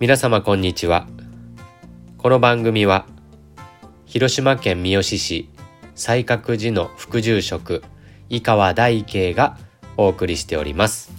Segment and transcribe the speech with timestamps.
[0.00, 1.08] 皆様こんにちは。
[2.18, 3.04] この番組は
[4.06, 5.50] 広島県三次市
[5.96, 7.82] 西覚寺の副住職
[8.28, 9.58] 井川大慶が
[9.96, 11.10] お送りしております。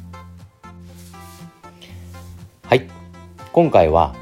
[2.63, 2.87] はい。
[3.51, 4.15] 今回は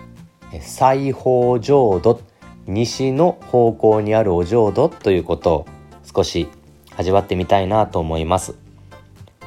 [0.51, 2.19] 西方浄土
[2.65, 5.67] 西の方向にあるお浄土ということを
[6.03, 6.47] 少し
[6.95, 8.55] 味わってみたいなと思います。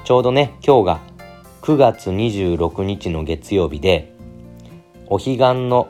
[0.05, 1.01] ちょうどね今日が
[1.63, 4.15] 9月26日の月曜日で
[5.13, 5.89] お彼岸の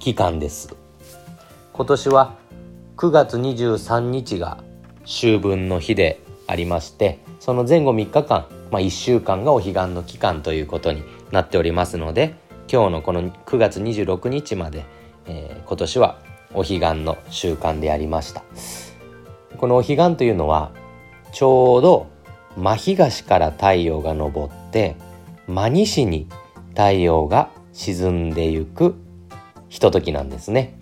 [0.00, 0.74] 期間です。
[1.72, 2.34] 今年は
[2.96, 4.58] 9月23日が
[5.04, 12.34] 秋分の日でありましてその前後3日間、まあ、1週間がお彼岸の期間ということになっておりますので
[12.68, 14.86] 今日のこの9月26日まで、
[15.26, 16.18] えー、今年は
[16.52, 18.42] お彼岸の習慣でありました。
[19.56, 20.72] このお彼岸というのは
[21.32, 22.08] ちょうど
[22.56, 24.96] 真東から太陽が昇って
[25.46, 26.26] 真西に
[26.76, 28.96] 太陽が沈んでゆく
[29.70, 30.78] ひとときなんですね。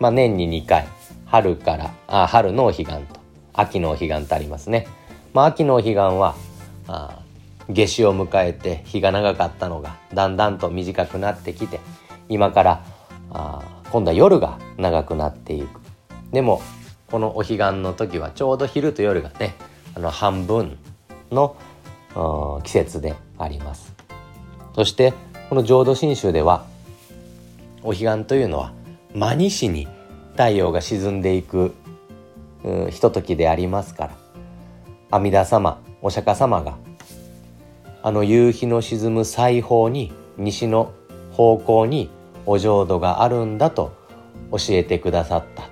[0.00, 0.88] まあ、年に2回
[1.24, 3.20] 春からあ春のお彼岸と
[3.52, 4.88] 秋のお彼岸とありますね。
[5.32, 6.34] まあ、秋のお彼岸は
[6.88, 7.22] あ
[7.68, 11.78] 夏至を迎えて日が長かったのがだんだんと短くなってきて
[12.28, 12.84] 今から
[13.30, 15.80] あ今度は夜が長くなっていく。
[16.32, 16.60] でも
[17.08, 19.54] このお彼岸の時はちょうど昼と夜がね
[19.94, 20.76] あの半分
[21.30, 21.54] の
[22.64, 23.99] 季節であります。
[24.74, 25.14] そして
[25.48, 26.64] この浄土真宗では
[27.82, 28.72] お彼岸というのは
[29.14, 29.88] 真西に
[30.32, 31.74] 太陽が沈んでいく
[32.90, 34.16] ひとときでありますから
[35.10, 36.76] 阿弥陀様お釈迦様が
[38.02, 40.92] あの夕日の沈む西方に西の
[41.32, 42.10] 方向に
[42.46, 43.92] お浄土があるんだと
[44.50, 45.68] 教えてくださった。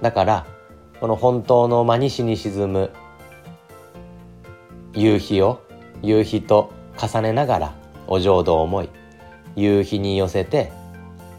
[0.00, 0.46] だから
[1.00, 2.90] この本当の真西に沈む
[4.94, 5.62] 夕日を
[6.02, 7.74] 夕日と重ねながら
[8.10, 8.90] お浄土を思い
[9.54, 10.72] 夕日に寄せて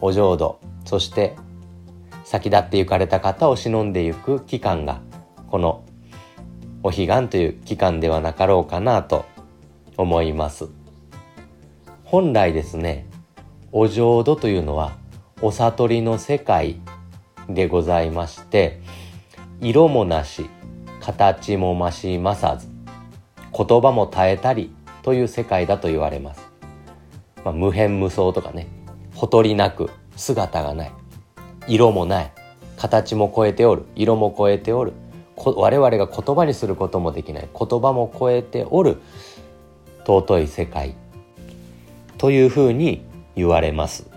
[0.00, 1.36] お浄土そして
[2.24, 5.02] 先立って行かれた方を忍んでゆく期間が
[5.50, 5.84] この
[6.82, 9.26] お彼岸という期間ではなかろうかなと
[9.96, 10.68] 思います。
[12.04, 13.06] 本来ですね
[13.70, 14.92] お浄土というのは
[15.42, 16.80] お悟りの世界
[17.48, 18.80] でございまして
[19.60, 20.48] 色もなし
[21.00, 22.68] 形も増し増さず
[23.56, 26.41] 言葉も絶えたりという世界だと言われます。
[27.44, 28.68] まあ、無変無相とかね
[29.14, 30.92] ほとりなく姿がない。
[31.68, 32.32] 色もない。
[32.76, 33.84] 形も超えておる。
[33.94, 34.92] 色も超えておる。
[35.36, 37.48] 我々が言葉にすることもできない。
[37.52, 39.00] 言葉も超えておる。
[40.04, 40.94] 尊い世界。
[42.18, 43.04] というふうに
[43.36, 44.08] 言われます。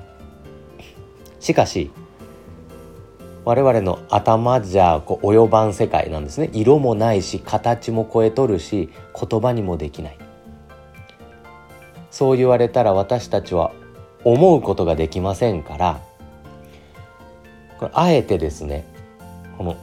[1.40, 1.92] しかし
[3.44, 6.50] 我々の頭じゃこう及ばん世界なんですね。
[6.53, 10.18] 色もないし形も超えとるし言葉にもできない。
[12.15, 13.73] そう言われたら私たちは
[14.23, 16.01] 思うことができませんから
[17.77, 18.85] これあえてですね
[19.57, 19.75] この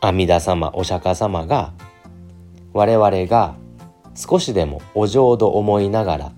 [0.00, 1.72] 阿弥陀様お釈迦様が
[2.72, 3.56] 我々が
[4.14, 6.32] 少しでもお浄土思いながら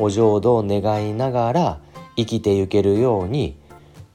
[0.00, 1.80] お浄土を願いながら
[2.16, 3.60] 生きてゆけるように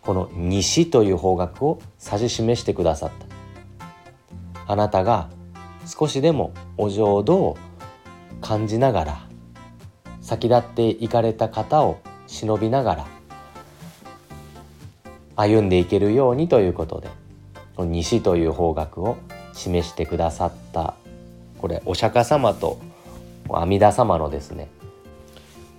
[0.01, 4.73] この西という方角を指し示してくださった。
[4.73, 5.29] あなたが
[5.85, 7.57] 少しでもお浄土を
[8.41, 9.34] 感じながら
[10.25, 13.07] 先立って行かれた方を忍びながら
[15.35, 17.09] 歩んでいけるようにということで
[17.77, 19.17] 西という方角を
[19.53, 20.95] 示してくださった
[21.59, 22.79] これお釈迦様と
[23.49, 24.67] 阿弥陀様のですね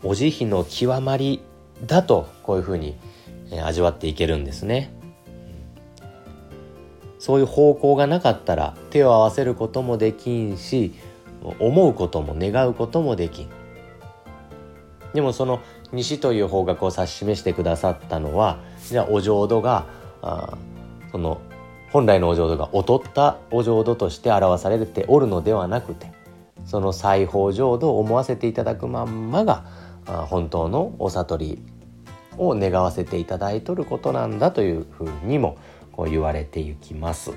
[0.05, 1.43] お慈悲の極まり
[1.84, 2.95] だとこういうふうに
[3.65, 4.93] 味わっていけるんですね。
[7.19, 10.95] そういう方向がなかったら手を合わせることもできんし
[11.59, 13.49] 思うことも願うこともできん
[15.16, 15.60] でもその
[15.93, 19.86] 西という方角を指し示してくださったのはじゃあお浄土が
[20.21, 20.59] あ
[21.10, 21.41] その
[21.91, 26.13] 本来のお浄土が劣ったお浄土として表されておるのではなくて
[26.66, 29.65] その西方浄土を思わせていただくまんまが
[30.04, 31.62] 本当のお悟り
[32.36, 35.57] を願わせていただいとることなんだというふうにも
[35.92, 37.33] こう言われていきます。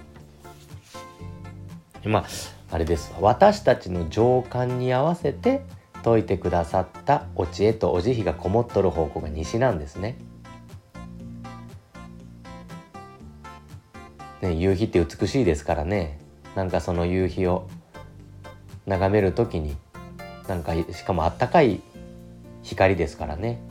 [2.04, 2.26] まあ
[2.72, 5.62] あれです私たちの情感に合わせて
[6.04, 10.18] 説いてくださったお知恵とお慈悲がこもっとる方向が西なんですね。
[14.42, 16.20] ね夕日って美しいですからね
[16.56, 17.68] なんかその夕日を
[18.86, 19.76] 眺める時に
[20.48, 21.82] なんかしかもあったかい
[22.64, 23.62] 光ですからね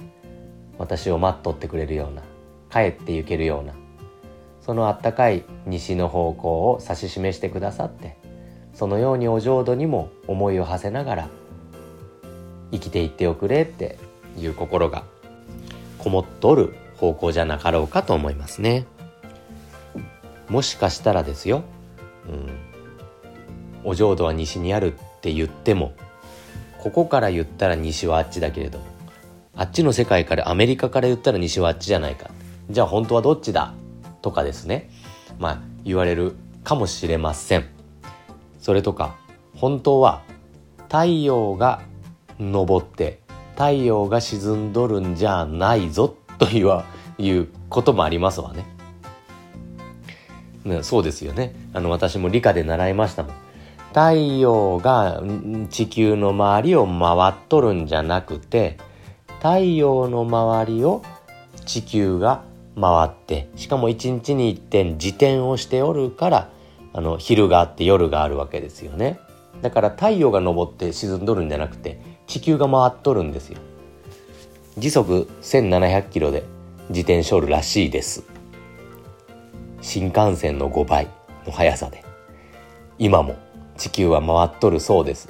[0.79, 2.23] 私を待っとってくれるような
[2.71, 3.75] 帰って行けるような
[4.61, 8.17] そのあったかい西の方向を指し示してくださって
[8.75, 11.31] そのようにお浄土にも思いを馳せながら
[12.71, 13.99] 生きていっておくれって
[14.37, 15.05] いう心が
[15.99, 18.87] こもっとる方向じゃなかろうかと思いますね。
[20.49, 21.63] もしかしたらですよ、
[22.29, 22.49] うん、
[23.85, 25.93] お浄土は西にあるって言っても
[26.79, 28.85] ここから言ったら西はあっちだけれども
[29.55, 32.31] あっちの世界からアメリカから言ったら西はあっちじゃないか。
[32.71, 33.75] じゃあ本当はどっちだ
[34.23, 34.89] とかですね。
[35.39, 37.67] まあ言われるかもしれません。
[38.61, 39.17] それとか
[39.57, 40.23] 本当は
[40.89, 41.83] 太陽が
[42.41, 43.21] 昇って
[43.55, 46.83] 太陽が沈んどるんじゃないぞという
[47.19, 48.65] いうこともありますわね。
[50.65, 51.55] ねそうですよね。
[51.73, 53.35] あの私も理科で習いましたもん。
[53.89, 55.23] 太陽が
[55.71, 58.77] 地球の周りを回っとるんじゃなくて
[59.39, 61.03] 太陽の周りを
[61.65, 62.45] 地球が
[62.81, 66.51] 回ってしかも一日に一点自転をしておるから
[66.93, 69.19] あの昼があって夜があるわけですよね。
[69.63, 73.59] だから太陽が昇って沈んどるんじゃなくて地球が回っとるんですよ。
[74.77, 76.45] 時速1700キロで
[76.91, 78.23] 自転車おるらしいです。
[79.81, 81.09] 新幹線の5倍
[81.47, 82.05] の速さで。
[82.99, 83.37] 今も
[83.77, 85.29] 地球は回っとるそうです。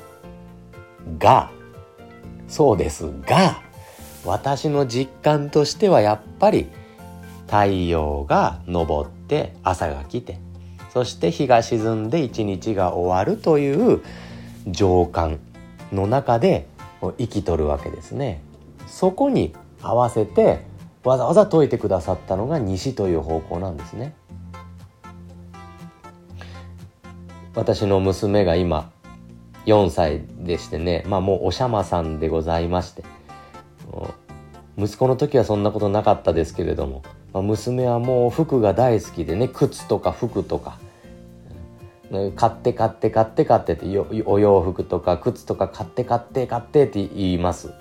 [1.19, 1.51] が
[2.49, 3.63] そうですが
[4.25, 6.69] 私の実感としてはやっぱり
[7.47, 10.39] 太陽が昇って朝が来て
[10.91, 14.03] そして日が沈んで一日が終わるという
[14.67, 15.39] 情感
[15.93, 16.67] の中で
[17.01, 18.43] 生きとるわけですね。
[18.87, 20.67] そこに合わせて
[21.05, 24.15] わざわざ説いてくださったのが西という方向なんですね。
[27.55, 28.91] 私の娘が今
[29.67, 33.05] 4歳でしてね、まあもうおしゃまさんでございまして、
[34.77, 37.03] 息子の時はそんなことなかったですけれども、
[37.35, 40.79] 娘はもう服が大好きでね、靴とか服とか、
[42.37, 43.87] 買って買って買って買ってって
[44.25, 47.73] お洋服とか靴とか買って買って買ってって言います。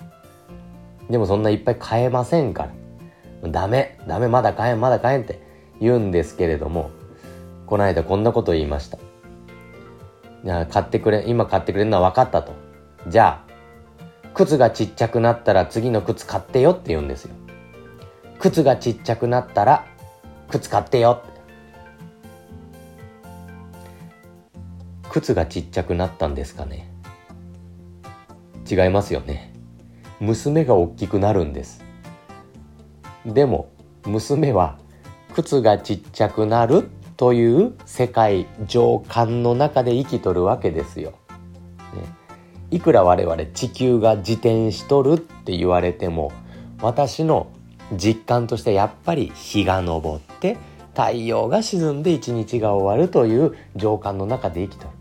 [1.08, 2.68] でもそんないっぱい買えませんか
[3.42, 3.50] ら。
[3.50, 5.40] ダメダメまだ買えんまだ買えんって
[5.80, 6.90] 言うんですけれども
[7.66, 8.98] この間こんなこと言いました。
[8.98, 12.52] いや買ってくれ今買ってくれるのは分かったと。
[13.06, 13.48] じゃあ
[14.34, 17.34] 靴がちっちゃくなったら次の靴買ってよって言うんですよ。
[18.38, 19.86] 靴がちっちゃくなったら
[20.50, 21.37] 靴買ってよって。
[25.20, 26.90] 靴がちっちゃくなったんですかね？
[28.70, 29.52] 違いますよね。
[30.20, 31.84] 娘が大きくなるんです。
[33.26, 33.70] でも
[34.06, 34.78] 娘は
[35.34, 41.16] 靴がちっちゃくなるという世界情感の中で生きとるわけですよ、ね、
[42.70, 46.32] いくら我々地球が自転しとるって言われても
[46.80, 47.50] 私の
[47.92, 50.56] 実感としてやっぱり日が昇って
[50.94, 54.97] 太陽が沈んで一日が終わるという情感の中で生きとる。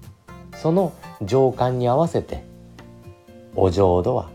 [0.61, 2.43] その情感に合わせて
[3.55, 4.29] お浄土は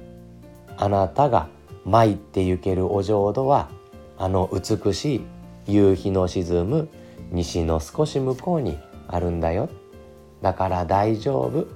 [0.77, 1.49] あなたが
[1.85, 3.69] 参って行けるお浄土は
[4.19, 5.25] あの美しい
[5.67, 6.89] 夕日の沈む
[7.31, 8.79] 西の少し向こうに
[9.09, 9.69] あるんだよ。
[10.43, 11.67] だから大丈夫。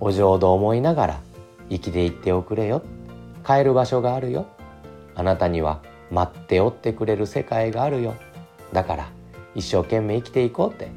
[0.00, 1.20] お浄土思いながら
[1.70, 2.82] 生きていっておくれよ。
[3.44, 4.46] 帰る場所があるよ
[5.14, 8.16] あなたには待っておってくれる世界があるよ。
[8.72, 9.10] だから
[9.54, 10.90] 一生懸命生きていこうって。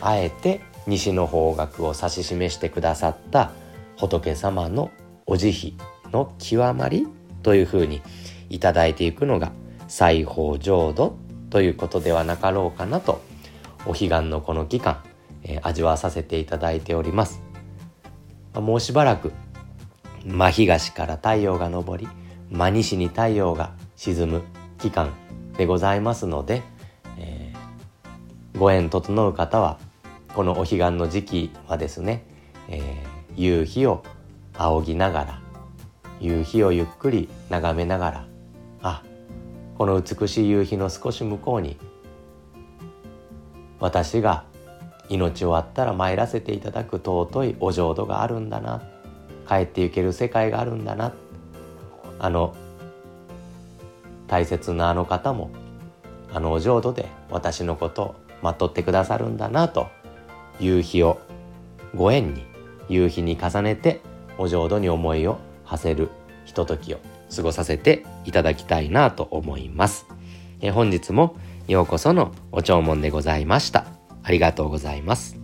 [0.00, 3.52] あえて西の方角を指し示してくださった
[3.98, 4.90] 仏様の
[5.26, 7.06] お慈悲の極まり
[7.42, 8.00] というふうに
[8.48, 9.52] いただいていくのが
[9.86, 11.16] 西方浄土
[11.50, 13.20] ということではなかろうかなと
[13.84, 15.02] お彼岸のこの期間、
[15.42, 17.42] えー、味わわさせていただいております。
[18.54, 19.32] もうしばらく
[20.24, 22.08] 真東から太陽が昇り
[22.50, 24.42] 真西に太陽が沈む
[24.78, 25.12] 期間
[25.58, 26.62] でございますので、
[27.18, 29.78] えー、ご縁整う方は
[30.34, 32.24] このお彼岸の時期はですね、
[32.68, 34.04] えー、夕日を
[34.54, 35.42] 仰ぎながら
[36.20, 38.26] 夕日をゆっくり眺めながら
[38.82, 39.02] あ
[39.76, 41.78] この美しい夕日の少し向こうに
[43.80, 44.44] 私が
[45.08, 48.82] 命をあったら参らせていただく尊いお浄土があるんだな
[49.48, 51.14] 帰ってゆける世界があるんだな
[52.18, 52.54] あの
[54.26, 55.50] 大切なあの方も
[56.32, 59.88] あのお浄土で私のことを待っとってくださるんだなと
[60.60, 61.20] 夕日を
[61.94, 62.44] ご縁に
[62.88, 64.00] 夕日に重ねて
[64.38, 66.08] お浄土に思いを馳せる
[66.44, 67.00] ひとときを
[67.34, 70.06] 過ごさせていただきたいなと思います。
[70.60, 71.36] え本日も
[71.66, 73.86] ようこそのお弔問でございました。
[74.22, 75.37] ありがとうございます。